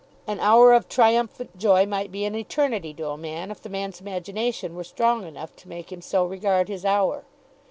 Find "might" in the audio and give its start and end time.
1.85-2.11